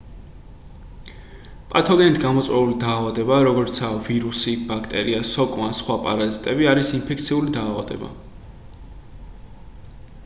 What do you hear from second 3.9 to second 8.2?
ვირუსი ბაქტერია სოკო ან სხვა პარაზიტები არის ინფექციური დაავადება